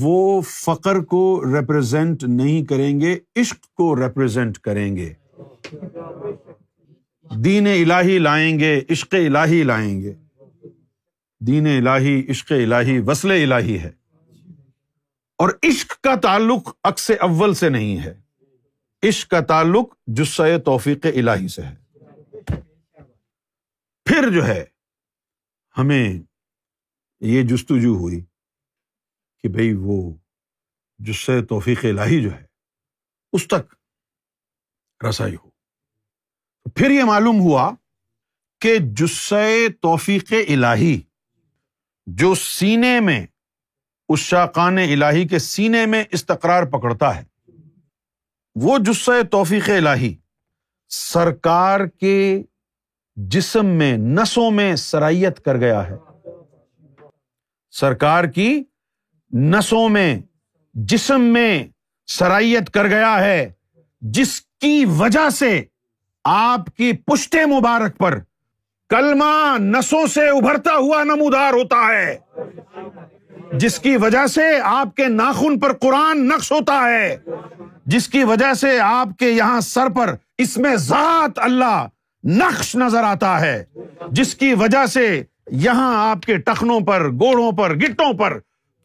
وہ 0.00 0.40
فقر 0.40 1.00
کو 1.00 1.42
ریپرزینٹ 1.60 2.24
نہیں 2.24 2.64
کریں 2.64 3.00
گے، 3.00 3.18
عشق 3.36 3.74
کو 3.74 3.96
ریپرزینٹ 3.96 4.58
کریں 4.58 4.96
گے۔ 4.96 5.14
دین 7.44 7.66
الہی 7.66 8.18
لائیں 8.18 8.58
گے، 8.58 8.80
عشق 8.90 9.14
الہی 9.14 9.62
لائیں 9.62 10.02
گے۔ 10.02 10.14
دین 11.40 11.66
الہی، 11.66 12.30
عشق 12.30 12.52
الہی 12.52 12.98
وسل 12.98 13.30
الہی 13.30 13.78
ہے۔ 13.78 13.90
اور 15.38 15.50
عشق 15.62 16.00
کا 16.00 16.14
تعلق 16.14 16.72
عکس 16.84 17.10
اول 17.20 17.54
سے 17.54 17.68
نہیں 17.68 17.98
ہے۔ 17.98 18.25
عشق 19.08 19.30
کا 19.30 19.40
تعلق 19.40 19.94
جسے 20.06 20.58
توفیق 20.58 21.06
الہی 21.06 21.48
سے 21.48 21.62
ہے۔ 21.62 21.76
پھر 24.04 24.30
جو 24.30 24.46
ہے، 24.46 24.64
ہمیں 25.78 26.14
یہ 27.20 27.42
جستجو 27.42 27.94
ہوئی 27.94 28.24
کہ 29.42 29.48
بھائی 29.48 29.72
وہ 29.78 30.14
جس 30.98 31.16
سے 31.16 31.44
توفیق 31.44 31.84
الہی 31.84 32.22
جو 32.22 32.32
ہے، 32.32 32.44
اس 33.32 33.48
تک 33.48 33.74
رسائی 35.04 35.34
ہو۔ 35.34 35.50
پھر 36.76 36.90
یہ 36.90 37.04
معلوم 37.04 37.40
ہوا 37.40 37.70
کہ 38.60 38.78
جسے 38.80 39.68
توفیق 39.82 40.32
الہی، 40.48 41.00
جو 42.06 42.34
سینے 42.34 43.00
میں، 43.00 43.26
اس 44.08 44.20
شاقان 44.20 44.78
الہی 44.78 45.28
کے 45.28 45.38
سینے 45.38 45.86
میں 45.86 46.04
استقرار 46.10 46.62
پکڑتا 46.62 47.16
ہے 47.16 47.35
وہ 48.60 48.78
جسے 48.78 49.22
توفیق 49.22 49.68
الہی، 49.68 50.14
سرکار 50.88 51.80
کے 51.86 52.42
جسم 53.16 53.66
میں، 53.66 53.96
نسوں 53.96 54.50
میں 54.50 54.76
سرائیت 54.76 55.44
کر 55.44 55.56
گیا 55.56 55.90
ہے۔ 55.90 55.96
سرکار 57.70 58.24
کی 58.24 58.64
نسوں 59.32 59.88
میں، 59.88 60.18
جسم 60.74 61.20
میں 61.20 61.64
سرائیت 62.06 62.70
کر 62.70 62.86
گیا 62.86 63.20
ہے، 63.20 63.52
جس 64.00 64.40
کی 64.40 64.84
وجہ 64.98 65.30
سے 65.30 65.64
آپ 66.24 66.76
کی 66.76 66.92
پشتے 66.92 67.46
مبارک 67.46 67.98
پر 67.98 68.18
کلمہ 68.88 69.56
نسوں 69.58 70.06
سے 70.06 70.28
ابھرتا 70.28 70.76
ہوا 70.76 71.04
نمودار 71.04 71.52
ہوتا 71.52 71.88
ہے۔ 71.92 72.18
جس 73.52 73.78
کی 73.78 73.96
وجہ 73.96 74.26
سے 74.26 74.42
آپ 74.64 74.96
کے 74.96 75.06
ناخن 75.06 75.58
پر 75.58 75.72
قرآن 75.72 76.28
نقش 76.28 76.52
ہوتا 76.52 76.80
ہے، 76.88 77.16
جس 77.86 78.08
کی 78.08 78.24
وجہ 78.24 78.54
سے 78.54 78.80
آپ 78.80 79.08
کے 79.18 79.30
یہاں 79.30 79.60
سر 79.60 79.88
پر 79.88 80.14
اس 80.38 80.56
میں 80.56 80.76
ذات 80.76 81.30
اللہ 81.36 81.86
نقش 82.24 82.76
نظر 82.76 83.04
آتا 83.04 83.40
ہے، 83.40 83.64
جس 84.10 84.34
کی 84.34 84.54
وجہ 84.54 84.86
سے 84.86 85.22
یہاں 85.50 86.10
آپ 86.10 86.22
کے 86.22 86.36
ٹخنوں 86.36 86.80
پر 86.80 87.10
گوڑوں 87.10 87.52
پر، 87.52 87.74
گٹوں 87.74 88.12
پر، 88.12 88.38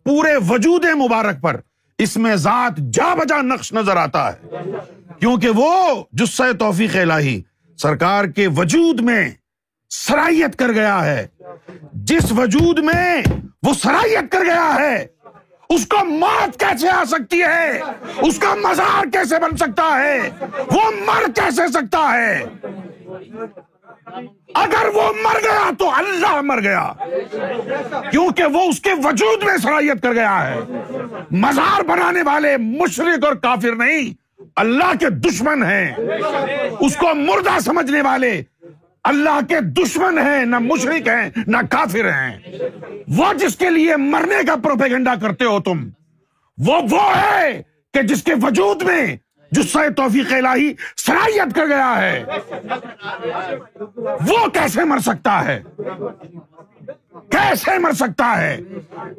پورے 0.04 0.36
وجود 0.50 0.86
مبارک 0.86 1.42
پر 1.42 1.58
اس 1.98 2.18
میں 2.18 2.36
ذات 2.36 2.78
جا 2.78 3.14
بجا 3.14 3.42
نقش 3.42 3.74
نظر 3.74 3.98
آتا 3.98 4.32
ہے۔ 4.34 4.62
کیونکہ 5.20 5.50
وہ 5.56 6.04
جسے 6.12 6.54
توفیق 6.54 6.96
الہی 6.96 7.42
سرکار 7.78 8.26
کے 8.26 8.48
وجود 8.48 9.02
میں 9.02 9.32
سرائیت 9.92 10.56
کر 10.60 10.72
گیا 10.72 11.06
ہے۔ 11.06 11.28
جس 11.94 12.32
وجود 12.32 12.80
میں 12.80 13.22
وہ 13.64 13.74
سرائیت 13.74 14.32
کر 14.32 14.44
گیا 14.46 14.76
ہے، 14.80 15.06
اس 15.70 15.86
کو 15.88 16.04
موت 16.06 16.60
کیسے 16.60 16.90
آ 16.90 17.04
سکتی 17.04 17.42
ہے؟ 17.42 17.80
اس 18.18 18.40
کا 18.40 18.54
مزار 18.56 19.06
کیسے 19.14 19.40
بن 19.40 19.58
سکتا 19.58 19.90
ہے؟ 20.00 20.20
وہ 20.72 20.90
مر 21.06 21.30
کیسے 21.36 21.68
سکتا 21.74 22.02
ہے؟ 22.14 22.44
اگر 24.54 24.88
وہ 24.94 25.04
مر 25.24 25.40
گیا 25.44 25.70
تو 25.80 25.90
اللہ 25.90 26.42
مر 26.42 26.62
گیا، 26.62 26.92
کیونکہ 28.12 28.44
وہ 28.44 28.62
اس 28.62 28.80
کے 28.80 28.94
وجود 29.04 29.44
میں 29.44 29.58
صلاحیت 29.58 30.02
کر 30.04 30.14
گیا 30.14 30.48
ہے۔ 30.48 30.58
مزار 31.32 31.84
بنانے 31.84 32.22
والے 32.22 32.56
مشرق 32.58 33.26
اور 33.26 33.36
کافر 33.36 33.76
نہیں، 33.76 34.14
اللہ 34.56 34.94
کے 35.00 35.10
دشمن 35.10 35.64
ہیں۔ 35.64 35.96
اس 36.80 36.96
کو 36.96 37.14
مردہ 37.16 37.60
سمجھنے 37.60 38.02
والے 38.02 38.42
اللہ 39.04 39.40
کے 39.50 39.60
دشمن 39.62 40.18
ہیں، 40.18 40.46
نہ 40.46 40.60
مشرق 40.60 41.08
ہیں، 41.08 41.30
نہ 41.48 41.58
کافر 41.70 42.12
ہیں۔ 42.12 42.40
وہ 43.18 43.34
جس 43.34 43.56
کے 43.56 43.70
لیے 43.70 43.96
مرنے 43.96 44.44
کا 44.48 44.56
پروپیگنڈا 44.64 45.16
کرتے 45.22 45.46
ہو 45.46 45.60
تم، 45.60 45.90
وہ 46.58 46.80
وہ 46.92 47.02
ہے 47.16 47.62
کہ 47.94 48.02
جس 48.02 48.24
کے 48.24 48.34
وجود 48.42 48.84
میں 48.84 49.16
جس 49.52 49.72
سے 49.72 49.90
توفیق 49.90 50.34
الہی 50.34 50.74
صلاحیت 50.98 51.56
کر 51.56 51.66
گیا 51.68 52.02
ہے، 52.02 52.24
وہ 54.30 54.48
کیسے 54.48 54.84
مر 54.84 55.00
سکتا 55.00 55.44
ہے؟ 55.46 55.60
کیسے 57.30 57.78
مر 57.78 57.92
سکتا 57.92 58.42
ہے؟ 58.42 58.58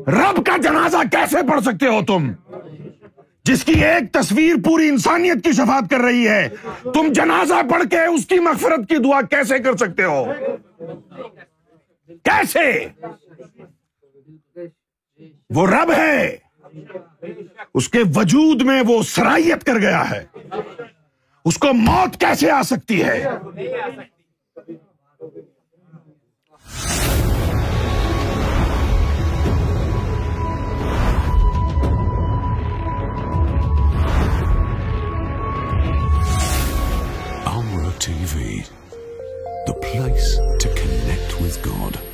رب 0.07 0.47
کا 0.47 0.57
جنازہ 0.62 0.97
کیسے 1.12 1.37
پڑھ 1.51 1.62
سکتے 1.65 1.87
ہو 1.87 2.01
تم؟ 2.07 2.33
جس 3.44 3.64
کی 3.64 3.72
ایک 3.72 4.12
تصویر 4.12 4.54
پوری 4.64 4.88
انسانیت 4.88 5.44
کی 5.44 5.52
شفاعت 5.52 5.90
کر 5.90 5.99
رہی 5.99 6.28
ہے، 6.28 6.49
تم 6.82 7.12
جنازہ 7.12 7.54
پڑھ 7.70 7.83
کے 7.90 8.05
اس 8.05 8.26
کی 8.26 8.38
مغفرت 8.38 8.88
کی 8.88 8.96
دعا 8.96 9.22
کیسے 9.22 9.59
کر 9.59 9.76
سکتے 9.76 10.05
ہو؟ 10.05 10.24
کیسے؟ 12.09 12.87
وہ 15.50 15.66
رب 15.66 15.92
ہے۔ 15.96 16.37
اس 17.74 17.88
کے 17.88 17.98
وجود 18.14 18.62
میں 18.62 18.83
وہ 18.87 19.02
سرائیت 19.02 19.64
کر 19.64 19.78
گیا 19.78 20.11
ہے۔ 20.11 20.26
اس 21.44 21.59
کو 21.59 21.72
موت 21.72 22.20
کیسے 22.20 22.50
آ 22.50 22.62
سکتی 22.62 23.05
ہے؟ 23.05 23.28
Place 39.92 40.38
to 40.59 40.72
connect 40.74 41.38
with 41.42 41.62
God. 41.62 42.12